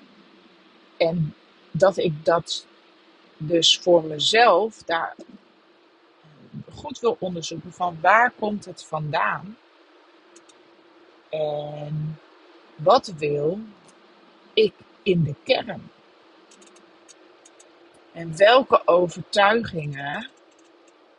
En 0.98 1.34
dat 1.72 1.98
ik 1.98 2.25
dat 2.25 2.65
dus 3.38 3.77
voor 3.77 4.03
mezelf 4.03 4.84
daar 4.84 5.15
goed 6.74 7.00
wil 7.00 7.18
onderzoeken 7.20 7.74
van 7.74 7.98
waar 8.01 8.32
komt 8.32 8.65
het 8.65 8.84
vandaan. 8.84 9.58
En 11.30 12.20
wat 12.83 13.13
wil 13.17 13.59
ik 14.53 14.73
in 15.03 15.23
de 15.23 15.35
kern? 15.43 15.89
En 18.11 18.38
welke 18.38 18.81
overtuigingen 18.88 20.29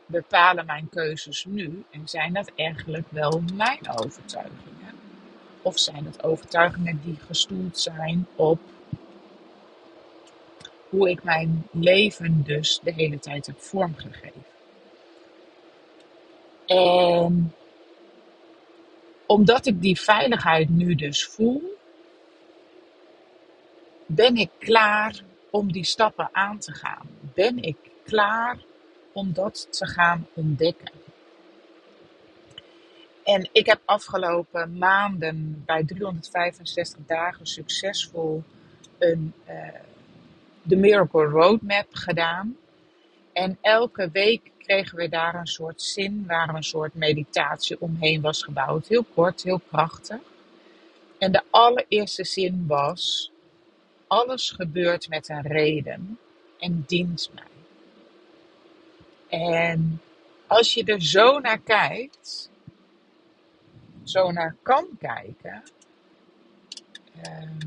bepalen 0.07 0.67
mijn 0.67 0.89
keuzes 0.89 1.45
nu? 1.45 1.85
En 1.91 2.09
zijn 2.09 2.33
dat 2.33 2.53
eigenlijk 2.57 3.07
wel 3.09 3.43
mijn 3.55 3.91
overtuigingen? 3.99 5.01
Of 5.63 5.79
zijn 5.79 6.05
het 6.05 6.23
overtuigingen 6.23 7.01
die 7.05 7.19
gestoeld 7.27 7.79
zijn 7.79 8.27
op 8.37 8.61
hoe 10.89 11.11
ik 11.11 11.23
mijn 11.23 11.69
leven 11.71 12.43
dus 12.43 12.81
de 12.83 12.93
hele 12.93 13.19
tijd 13.19 13.47
heb 13.47 13.61
vormgegeven? 13.61 14.45
En 16.67 17.55
omdat 19.33 19.67
ik 19.67 19.83
die 19.83 20.01
veiligheid 20.01 20.69
nu 20.69 20.95
dus 20.95 21.27
voel, 21.27 21.77
ben 24.07 24.37
ik 24.37 24.51
klaar 24.59 25.23
om 25.51 25.73
die 25.73 25.85
stappen 25.85 26.29
aan 26.33 26.59
te 26.59 26.73
gaan? 26.73 27.07
Ben 27.35 27.63
ik 27.63 27.77
klaar 28.05 28.59
om 29.13 29.33
dat 29.33 29.67
te 29.71 29.87
gaan 29.87 30.27
ontdekken? 30.35 30.91
En 33.25 33.49
ik 33.53 33.67
heb 33.67 33.81
afgelopen 33.85 34.79
maanden 34.79 35.63
bij 35.67 35.85
365 35.85 36.99
dagen 37.07 37.47
succesvol 37.47 38.43
een, 38.99 39.33
uh, 39.49 39.55
de 40.63 40.77
Miracle 40.77 41.25
Roadmap 41.25 41.87
gedaan. 41.91 42.57
En 43.33 43.59
elke 43.61 44.11
week 44.11 44.51
kregen 44.59 44.97
we 44.97 45.09
daar 45.09 45.35
een 45.35 45.47
soort 45.47 45.83
zin 45.83 46.25
waar 46.27 46.55
een 46.55 46.63
soort 46.63 46.95
meditatie 46.95 47.81
omheen 47.81 48.21
was 48.21 48.43
gebouwd. 48.43 48.87
Heel 48.87 49.05
kort, 49.15 49.43
heel 49.43 49.61
krachtig. 49.69 50.21
En 51.19 51.33
de 51.33 51.43
allereerste 51.51 52.25
zin 52.25 52.65
was: 52.67 53.31
Alles 54.07 54.51
gebeurt 54.51 55.09
met 55.09 55.29
een 55.29 55.43
reden 55.43 56.19
en 56.59 56.85
dient 56.87 57.31
mij. 57.35 57.45
En 59.29 60.01
als 60.47 60.75
je 60.75 60.85
er 60.85 61.03
zo 61.03 61.39
naar 61.39 61.59
kijkt, 61.59 62.51
zo 64.03 64.31
naar 64.31 64.57
kan 64.63 64.89
kijken, 64.99 65.63
ehm, 67.23 67.59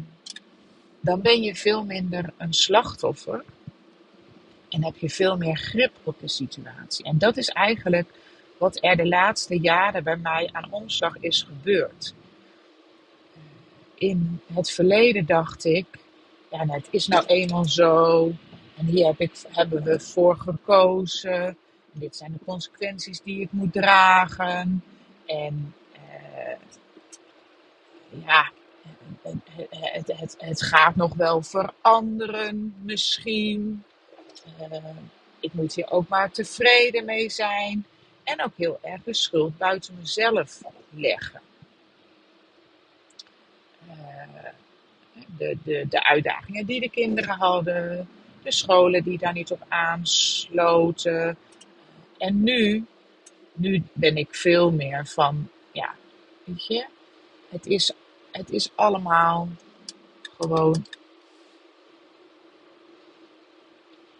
dan 0.99 1.21
ben 1.21 1.41
je 1.41 1.55
veel 1.55 1.85
minder 1.85 2.33
een 2.37 2.53
slachtoffer 2.53 3.43
en 4.75 4.83
heb 4.83 4.97
je 4.97 5.09
veel 5.09 5.37
meer 5.37 5.57
grip 5.57 5.91
op 6.03 6.19
de 6.19 6.27
situatie. 6.27 7.05
En 7.05 7.17
dat 7.17 7.37
is 7.37 7.49
eigenlijk 7.49 8.09
wat 8.57 8.77
er 8.83 8.95
de 8.95 9.07
laatste 9.07 9.59
jaren 9.59 10.03
bij 10.03 10.17
mij 10.17 10.49
aan 10.51 10.71
omslag 10.71 11.17
is 11.19 11.43
gebeurd. 11.43 12.13
In 13.95 14.41
het 14.53 14.71
verleden 14.71 15.25
dacht 15.25 15.65
ik, 15.65 15.85
ja, 16.51 16.63
nou, 16.63 16.79
het 16.79 16.87
is 16.91 17.07
nou 17.07 17.25
eenmaal 17.25 17.65
zo. 17.65 18.31
En 18.77 18.85
hier 18.85 19.05
heb 19.05 19.19
ik, 19.19 19.31
hebben 19.49 19.83
we 19.83 19.99
voor 19.99 20.37
gekozen. 20.37 21.43
En 21.93 21.99
dit 21.99 22.15
zijn 22.15 22.31
de 22.31 22.45
consequenties 22.45 23.21
die 23.21 23.41
ik 23.41 23.51
moet 23.51 23.73
dragen. 23.73 24.83
En 25.25 25.73
uh, 25.93 26.55
ja, 28.25 28.51
het, 29.69 30.11
het, 30.15 30.35
het, 30.37 30.61
gaat 30.61 30.95
nog 30.95 31.13
wel 31.13 31.41
veranderen, 31.41 32.75
misschien. 32.81 33.83
Uh, 34.59 34.77
ik 35.39 35.53
moet 35.53 35.75
hier 35.75 35.91
ook 35.91 36.07
maar 36.07 36.31
tevreden 36.31 37.05
mee 37.05 37.29
zijn. 37.29 37.85
En 38.23 38.43
ook 38.43 38.53
heel 38.55 38.79
erg 38.81 39.03
de 39.03 39.13
schuld 39.13 39.57
buiten 39.57 39.95
mezelf 39.99 40.61
leggen. 40.89 41.41
Uh, 43.87 43.93
de, 45.37 45.57
de, 45.63 45.85
de 45.89 46.03
uitdagingen 46.03 46.65
die 46.65 46.79
de 46.79 46.89
kinderen 46.89 47.37
hadden, 47.37 48.09
de 48.43 48.51
scholen 48.51 49.03
die 49.03 49.17
daar 49.17 49.33
niet 49.33 49.51
op 49.51 49.65
aansloten. 49.67 51.37
En 52.17 52.43
nu, 52.43 52.85
nu 53.53 53.83
ben 53.93 54.17
ik 54.17 54.35
veel 54.35 54.71
meer 54.71 55.07
van, 55.07 55.49
ja, 55.71 55.95
weet 56.43 56.65
je, 56.67 56.85
het 57.49 57.65
is, 57.65 57.91
het 58.31 58.49
is 58.49 58.69
allemaal 58.75 59.47
gewoon. 60.37 60.85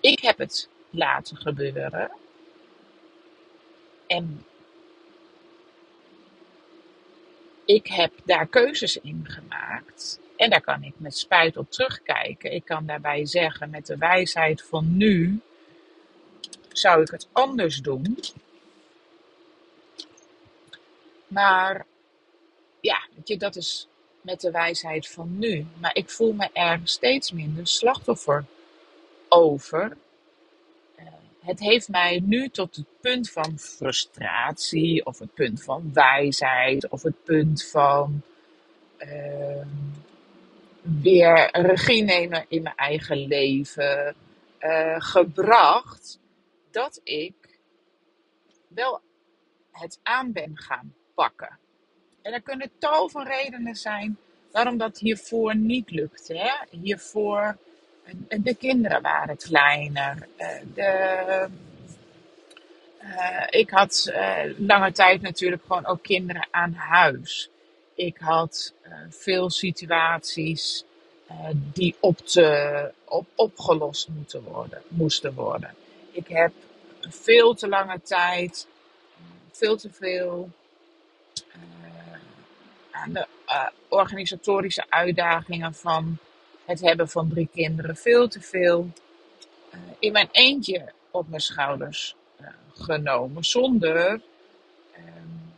Ik 0.06 0.20
heb 0.20 0.38
het 0.38 0.70
laten 0.90 1.38
gebeuren. 1.38 2.12
En 4.08 4.46
ik 7.66 7.88
heb 7.88 8.12
daar 8.26 8.48
keuzes 8.48 8.98
in 8.98 9.26
gemaakt. 9.28 10.20
En 10.38 10.50
daar 10.50 10.62
kan 10.62 10.84
ik 10.84 10.94
met 10.98 11.18
spijt 11.18 11.58
op 11.58 11.72
terugkijken. 11.72 12.52
Ik 12.54 12.66
kan 12.66 12.86
daarbij 12.86 13.26
zeggen, 13.26 13.70
met 13.70 13.86
de 13.86 13.98
wijsheid 13.98 14.62
van 14.62 14.98
nu 14.98 15.40
zou 16.72 17.02
ik 17.02 17.10
het 17.10 17.28
anders 17.32 17.82
doen. 17.82 18.20
Maar 21.28 21.86
ja, 22.80 23.08
je, 23.24 23.38
dat 23.38 23.56
is 23.56 23.88
met 24.22 24.42
de 24.42 24.52
wijsheid 24.52 25.08
van 25.08 25.40
nu. 25.40 25.66
Maar 25.80 25.96
ik 25.96 26.10
voel 26.10 26.34
me 26.34 26.50
er 26.54 26.80
steeds 26.84 27.32
minder 27.32 27.68
slachtoffer 27.68 28.46
over. 29.36 29.98
Eh, 30.96 31.06
het 31.40 31.60
heeft 31.60 31.90
mij 31.90 32.22
nu 32.26 32.50
tot 32.50 32.76
het 32.76 32.86
punt 33.02 33.32
van 33.32 33.60
frustratie, 33.60 35.06
of 35.06 35.20
het 35.20 35.34
punt 35.34 35.64
van 35.64 35.94
wijsheid, 35.94 36.90
of 36.90 37.04
het 37.04 37.24
punt 37.24 37.66
van 37.66 38.22
uh, 39.00 39.66
weer 40.82 41.50
regie 41.52 42.04
nemen 42.04 42.46
in 42.48 42.62
mijn 42.62 42.76
eigen 42.76 43.18
leven 43.18 44.16
uh, 44.60 44.96
gebracht, 44.98 46.20
dat 46.72 47.00
ik 47.04 47.60
wel 48.68 49.02
het 49.72 50.00
aan 50.04 50.32
ben 50.32 50.58
gaan 50.58 50.94
pakken. 51.14 51.58
En 52.22 52.34
er 52.34 52.42
kunnen 52.42 52.72
tal 52.78 53.10
van 53.10 53.28
redenen 53.28 53.76
zijn 53.76 54.18
waarom 54.52 54.78
dat 54.78 54.98
hiervoor 54.98 55.56
niet 55.56 55.92
lukte. 55.92 56.38
Hè? 56.38 56.78
Hiervoor, 56.80 57.58
de 58.28 58.56
kinderen 58.56 59.02
waren 59.02 59.38
kleiner. 59.38 60.28
Eh, 60.36 60.48
de, 60.74 61.48
uh, 63.02 63.44
ik 63.50 63.70
had 63.70 64.10
uh, 64.10 64.40
lange 64.58 64.92
tijd 64.92 65.22
natuurlijk 65.22 65.62
gewoon 65.68 65.86
ook 65.86 66.04
kinderen 66.04 66.48
aan 66.52 66.74
huis. 66.74 67.50
Ik 67.96 68.18
had 68.18 68.74
veel 69.10 69.50
situaties 69.50 70.86
die 71.74 71.96
op 72.00 72.18
te, 72.18 72.92
op, 73.06 73.26
opgelost 73.36 74.08
moeten 74.08 74.44
worden, 74.44 74.82
moesten 74.88 75.34
worden. 75.34 75.76
Ik 76.12 76.28
heb 76.28 76.52
veel 77.02 77.54
te 77.54 77.68
lange 77.68 78.02
tijd, 78.02 78.68
veel 79.52 79.78
te 79.78 79.90
veel 79.92 80.50
aan 82.92 83.14
de 83.14 83.28
organisatorische 83.88 84.86
uitdagingen 84.90 85.74
van 85.74 86.18
het 86.66 86.82
hebben 86.82 87.10
van 87.10 87.30
drie 87.30 87.50
kinderen 87.54 87.96
veel 87.96 88.28
te 88.28 88.42
veel 88.42 88.90
uh, 89.74 89.80
in 90.00 90.12
mijn 90.12 90.30
eentje 90.32 90.92
op 91.12 91.30
mijn 91.30 91.42
schouders 91.42 92.16
uh, 92.42 92.48
genomen. 92.74 93.44
Zonder 93.44 94.12
um, 94.98 95.54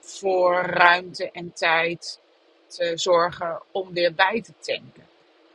voor 0.00 0.62
ruimte 0.62 1.30
en 1.30 1.52
tijd 1.52 2.20
te 2.66 2.92
zorgen 2.94 3.62
om 3.70 3.92
weer 3.92 4.14
bij 4.14 4.42
te 4.42 4.52
tanken. 4.60 5.06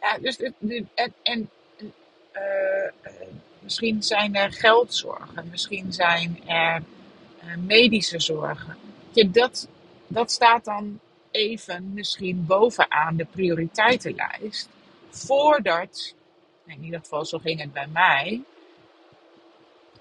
Ja, 0.01 0.17
dus 0.17 0.37
de, 0.37 0.85
en, 0.93 1.13
en 1.23 1.49
misschien 3.59 4.03
zijn 4.03 4.35
er 4.35 4.51
geldzorgen, 4.51 5.49
misschien 5.49 5.93
zijn 5.93 6.41
er 6.47 6.83
medische 7.57 8.19
zorgen. 8.19 8.77
Je, 9.11 9.31
dat, 9.31 9.67
dat 10.07 10.31
staat 10.31 10.65
dan 10.65 10.99
even 11.31 11.93
misschien 11.93 12.45
bovenaan 12.45 13.15
de 13.15 13.25
prioriteitenlijst. 13.25 14.69
Voordat, 15.09 16.15
in 16.65 16.83
ieder 16.83 16.99
geval 16.99 17.25
zo 17.25 17.37
ging 17.37 17.59
het 17.59 17.73
bij 17.73 17.87
mij, 17.87 18.43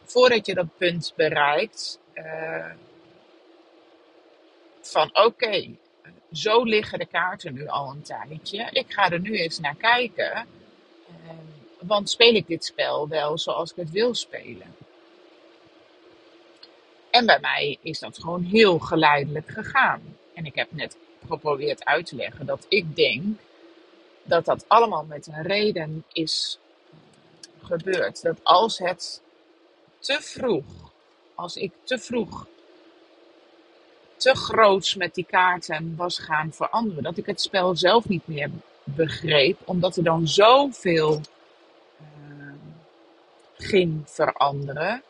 voordat 0.05 0.47
je 0.47 0.55
dat 0.55 0.77
punt 0.77 1.13
bereikt 1.17 2.01
uh, 2.15 2.71
van 4.81 5.17
oké, 5.17 5.69
zo 6.33 6.63
liggen 6.63 6.99
de 6.99 7.07
kaarten 7.07 7.55
nu 7.55 7.67
al 7.67 7.91
een 7.91 8.03
tijdje. 8.03 8.69
Ik 8.73 8.93
ga 8.93 9.11
er 9.11 9.21
nu 9.21 9.39
eens 9.39 9.59
naar 9.59 9.77
kijken. 9.77 10.47
Uh, 11.25 11.31
want 11.81 12.11
speel 12.11 12.35
ik 12.35 12.47
dit 12.47 12.65
spel 12.65 13.09
wel 13.09 13.39
zoals 13.39 13.71
ik 13.71 13.77
het 13.77 13.91
wil 13.91 14.15
spelen? 14.15 14.75
En 17.11 17.27
bij 17.27 17.41
mij 17.41 17.79
is 17.83 17.99
dat 17.99 18.19
gewoon 18.19 18.43
heel 18.43 18.79
geleidelijk 18.79 19.49
gegaan. 19.49 20.17
En 20.35 20.45
ik 20.45 20.55
heb 20.55 20.73
net 20.73 20.97
geprobeerd 21.29 21.85
uit 21.85 22.07
te 22.07 22.17
leggen 22.17 22.47
dat 22.47 22.67
ik 22.69 22.97
denk 22.97 23.39
dat 24.23 24.45
dat 24.45 24.65
allemaal 24.69 25.05
met 25.05 25.27
een 25.27 25.43
reden 25.43 26.05
is 26.13 26.59
gebeurd. 27.63 28.23
Dat 28.23 28.39
als 28.43 28.79
het 28.79 29.23
te 29.99 30.19
vroeg, 30.21 30.65
als 31.35 31.57
ik 31.57 31.73
te 31.85 31.99
vroeg 31.99 32.47
te 34.19 34.35
groots 34.37 34.95
met 34.95 35.15
die 35.15 35.27
kaarten 35.31 35.97
was 35.97 36.19
gaan 36.19 36.53
veranderen, 36.53 37.03
dat 37.03 37.17
ik 37.17 37.27
het 37.27 37.41
spel 37.41 37.77
zelf 37.77 38.09
niet 38.09 38.27
meer 38.27 38.51
begreep, 38.85 39.59
omdat 39.65 39.97
er 39.97 40.05
dan 40.05 40.29
zoveel 40.29 41.21
uh, 42.01 42.53
ging 43.57 44.03
veranderen. 44.05 45.03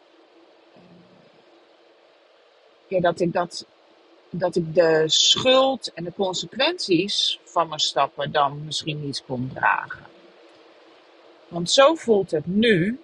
Ja, 2.86 3.00
dat 3.00 3.20
ik 3.20 3.32
dat 3.32 3.66
dat 4.30 4.56
ik 4.56 4.74
de 4.74 5.02
schuld 5.06 5.92
en 5.92 6.04
de 6.04 6.12
consequenties 6.12 7.40
van 7.44 7.68
mijn 7.68 7.80
stappen 7.80 8.32
dan 8.32 8.64
misschien 8.64 9.04
niet 9.04 9.22
kon 9.26 9.50
dragen. 9.54 10.06
Want 11.48 11.70
zo 11.70 11.94
voelt 11.94 12.30
het 12.30 12.46
nu 12.46 13.00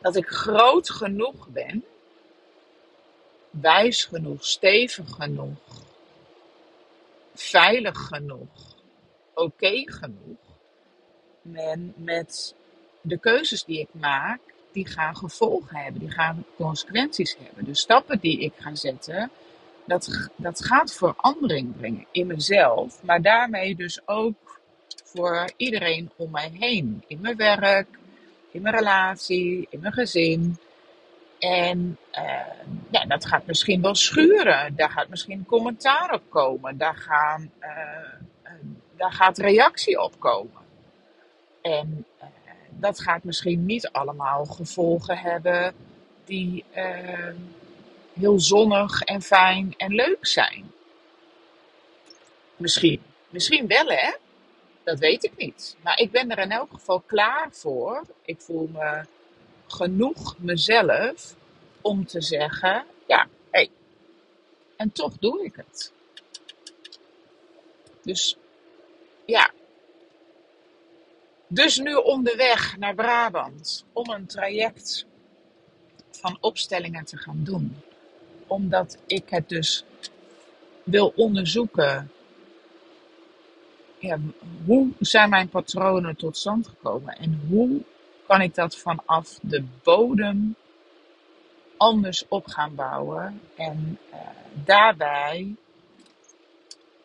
dat 0.00 0.16
ik 0.16 0.26
groot 0.26 0.90
genoeg 0.90 1.48
ben, 1.48 1.84
wijs 3.50 4.04
genoeg, 4.04 4.44
stevig 4.44 5.10
genoeg, 5.10 5.58
veilig 7.34 8.06
genoeg, 8.06 8.76
oké 9.34 9.82
genoeg, 9.84 10.38
men 11.42 11.94
met 11.96 12.54
de 13.00 13.18
keuzes 13.18 13.64
die 13.64 13.80
ik 13.80 13.88
maak, 13.92 14.40
die 14.78 14.86
gaan 14.86 15.16
gevolgen 15.16 15.76
hebben, 15.76 16.00
die 16.00 16.10
gaan 16.10 16.44
consequenties 16.56 17.36
hebben. 17.42 17.64
De 17.64 17.74
stappen 17.74 18.18
die 18.20 18.40
ik 18.40 18.52
ga 18.56 18.74
zetten, 18.74 19.30
dat, 19.86 20.30
dat 20.36 20.64
gaat 20.64 20.94
verandering 20.94 21.76
brengen 21.76 22.06
in 22.12 22.26
mezelf, 22.26 23.02
maar 23.02 23.22
daarmee 23.22 23.76
dus 23.76 24.00
ook 24.04 24.60
voor 25.04 25.50
iedereen 25.56 26.10
om 26.16 26.30
mij 26.30 26.50
heen. 26.58 27.04
In 27.06 27.20
mijn 27.20 27.36
werk, 27.36 27.88
in 28.50 28.62
mijn 28.62 28.74
relatie, 28.74 29.66
in 29.70 29.80
mijn 29.80 29.92
gezin. 29.92 30.58
En 31.38 31.98
uh, 32.12 32.40
ja, 32.90 33.04
dat 33.04 33.26
gaat 33.26 33.46
misschien 33.46 33.82
wel 33.82 33.94
schuren. 33.94 34.76
Daar 34.76 34.90
gaat 34.90 35.08
misschien 35.08 35.46
commentaar 35.46 36.14
op 36.14 36.22
komen. 36.28 36.78
Daar, 36.78 36.96
gaan, 36.96 37.50
uh, 37.60 37.68
uh, 38.44 38.50
daar 38.96 39.12
gaat 39.12 39.38
reactie 39.38 40.02
op 40.02 40.20
komen. 40.20 40.62
En 41.62 42.06
dat 42.80 43.00
gaat 43.00 43.24
misschien 43.24 43.66
niet 43.66 43.88
allemaal 43.88 44.44
gevolgen 44.44 45.18
hebben 45.18 45.74
die 46.24 46.64
heel 48.12 48.40
zonnig 48.40 49.02
en 49.02 49.22
fijn 49.22 49.74
en 49.76 49.94
leuk 49.94 50.26
zijn. 50.26 50.70
Misschien. 52.56 53.02
Misschien 53.28 53.66
wel, 53.66 53.86
hè? 53.86 54.14
Dat 54.84 54.98
weet 54.98 55.24
ik 55.24 55.36
niet. 55.36 55.76
Maar 55.82 55.98
ik 55.98 56.10
ben 56.10 56.30
er 56.30 56.38
in 56.38 56.50
elk 56.50 56.72
geval 56.72 57.00
klaar 57.00 57.48
voor. 57.50 58.04
Ik 58.24 58.40
voel 58.40 58.70
me 58.72 59.04
genoeg 59.66 60.38
mezelf 60.38 61.34
om 61.80 62.06
te 62.06 62.20
zeggen: 62.20 62.84
ja, 63.06 63.22
hé. 63.24 63.28
Hey, 63.50 63.70
en 64.76 64.92
toch 64.92 65.18
doe 65.18 65.44
ik 65.44 65.56
het. 65.56 65.92
Dus 68.02 68.36
ja. 69.24 69.50
Dus 71.48 71.78
nu 71.78 71.94
onderweg 71.94 72.76
naar 72.78 72.94
Brabant 72.94 73.84
om 73.92 74.10
een 74.10 74.26
traject 74.26 75.06
van 76.10 76.38
opstellingen 76.40 77.04
te 77.04 77.16
gaan 77.16 77.40
doen 77.44 77.76
omdat 78.46 78.98
ik 79.06 79.28
het 79.28 79.48
dus 79.48 79.84
wil 80.84 81.12
onderzoeken. 81.16 82.10
Ja, 83.98 84.18
hoe 84.64 84.90
zijn 84.98 85.30
mijn 85.30 85.48
patronen 85.48 86.16
tot 86.16 86.36
stand 86.36 86.66
gekomen 86.66 87.16
en 87.16 87.40
hoe 87.48 87.82
kan 88.26 88.40
ik 88.40 88.54
dat 88.54 88.76
vanaf 88.76 89.38
de 89.42 89.64
bodem 89.82 90.54
anders 91.76 92.24
op 92.28 92.46
gaan 92.46 92.74
bouwen 92.74 93.40
en 93.56 93.98
uh, 94.12 94.18
daarbij 94.64 95.54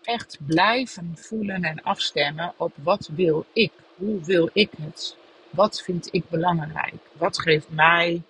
echt 0.01 0.37
blijven 0.45 1.13
voelen 1.17 1.63
en 1.63 1.83
afstemmen 1.83 2.53
op 2.57 2.73
wat 2.83 3.09
wil 3.15 3.45
ik, 3.53 3.71
hoe 3.95 4.21
wil 4.21 4.49
ik 4.53 4.71
het, 4.81 5.17
wat 5.49 5.81
vind 5.81 6.07
ik 6.11 6.29
belangrijk, 6.29 7.01
wat 7.17 7.39
geeft 7.39 7.69
mij 7.69 8.21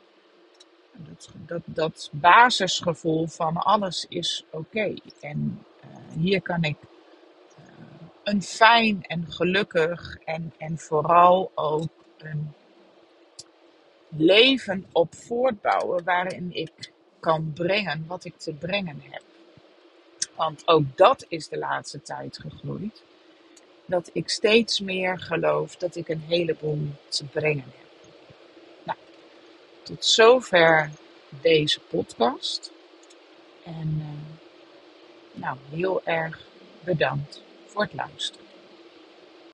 dat, 0.95 1.29
dat, 1.45 1.61
dat 1.65 2.09
basisgevoel 2.11 3.27
van 3.27 3.57
alles 3.57 4.05
is 4.09 4.45
oké. 4.49 4.93
En 5.19 5.65
uh, 5.83 6.21
hier 6.23 6.41
kan 6.41 6.63
ik 6.63 6.77
uh, 7.59 7.65
een 8.23 8.41
fijn 8.41 9.03
en 9.07 9.25
gelukkig 9.31 10.17
en, 10.25 10.53
en 10.57 10.77
vooral 10.77 11.51
ook 11.55 11.89
een 12.17 12.53
leven 14.07 14.85
op 14.91 15.15
voortbouwen 15.15 16.03
waarin 16.03 16.49
ik 16.53 16.91
kan 17.19 17.51
brengen 17.53 18.05
wat 18.07 18.25
ik 18.25 18.37
te 18.37 18.53
brengen 18.53 19.01
heb. 19.09 19.23
Want 20.35 20.67
ook 20.67 20.97
dat 20.97 21.25
is 21.27 21.47
de 21.47 21.57
laatste 21.57 22.01
tijd 22.01 22.37
gegroeid. 22.37 23.03
Dat 23.85 24.09
ik 24.13 24.29
steeds 24.29 24.79
meer 24.79 25.19
geloof 25.19 25.75
dat 25.75 25.95
ik 25.95 26.07
een 26.07 26.23
heleboel 26.27 26.87
te 27.07 27.25
brengen 27.25 27.63
heb. 27.77 27.83
Tot 29.83 30.05
zover 30.05 30.91
deze 31.29 31.79
podcast. 31.79 32.71
En 33.63 33.95
uh, 33.97 35.41
nou, 35.41 35.57
heel 35.69 36.03
erg 36.03 36.39
bedankt 36.79 37.41
voor 37.65 37.81
het 37.81 37.93
luisteren. 37.93 38.42